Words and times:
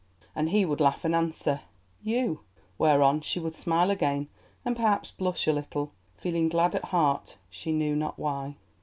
And 0.35 0.49
he 0.49 0.65
would 0.65 0.81
laugh 0.81 1.05
and 1.05 1.13
answer 1.13 1.61
"You," 2.01 2.39
whereon 2.79 3.21
she 3.21 3.39
would 3.39 3.53
smile 3.53 3.91
again 3.91 4.29
and 4.65 4.75
perhaps 4.75 5.11
blush 5.11 5.45
a 5.45 5.53
little, 5.53 5.91
feeling 6.15 6.49
glad 6.49 6.73
at 6.73 6.85
heart, 6.85 7.37
she 7.51 7.71
knew 7.71 7.95
not 7.95 8.17
why. 8.17 8.55